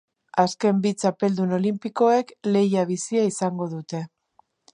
Azken 0.43 0.77
bi 0.85 0.91
txapeldun 1.03 1.53
olinpikoek 1.57 2.33
lehia 2.57 2.87
bizia 2.95 3.27
izango 3.35 3.71
dute. 3.77 4.03